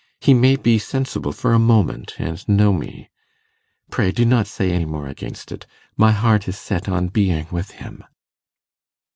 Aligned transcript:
He 0.19 0.33
may 0.33 0.55
be 0.55 0.79
sensible 0.79 1.31
for 1.31 1.53
a 1.53 1.59
moment 1.59 2.15
and 2.17 2.43
know 2.49 2.73
me. 2.73 3.11
Pray 3.91 4.11
do 4.11 4.25
not 4.25 4.47
say 4.47 4.71
any 4.71 4.85
more 4.85 5.05
against 5.07 5.51
it: 5.51 5.67
my 5.95 6.11
heart 6.11 6.47
is 6.47 6.57
set 6.57 6.89
on 6.89 7.09
being 7.09 7.45
with 7.51 7.69
him. 7.69 8.03